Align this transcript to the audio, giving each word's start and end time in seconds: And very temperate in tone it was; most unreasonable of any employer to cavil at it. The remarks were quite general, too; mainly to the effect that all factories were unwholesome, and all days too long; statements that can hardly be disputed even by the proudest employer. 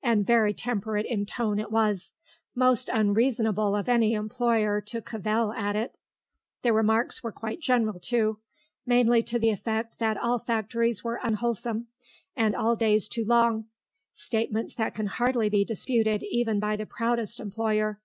And 0.00 0.24
very 0.24 0.54
temperate 0.54 1.06
in 1.06 1.26
tone 1.26 1.58
it 1.58 1.72
was; 1.72 2.12
most 2.54 2.88
unreasonable 2.88 3.74
of 3.74 3.88
any 3.88 4.12
employer 4.14 4.80
to 4.82 5.02
cavil 5.02 5.52
at 5.54 5.74
it. 5.74 5.96
The 6.62 6.72
remarks 6.72 7.24
were 7.24 7.32
quite 7.32 7.58
general, 7.58 7.98
too; 7.98 8.38
mainly 8.86 9.24
to 9.24 9.40
the 9.40 9.50
effect 9.50 9.98
that 9.98 10.16
all 10.16 10.38
factories 10.38 11.02
were 11.02 11.18
unwholesome, 11.20 11.88
and 12.36 12.54
all 12.54 12.76
days 12.76 13.08
too 13.08 13.24
long; 13.24 13.64
statements 14.14 14.76
that 14.76 14.94
can 14.94 15.06
hardly 15.06 15.48
be 15.48 15.64
disputed 15.64 16.22
even 16.30 16.60
by 16.60 16.76
the 16.76 16.86
proudest 16.86 17.40
employer. 17.40 17.98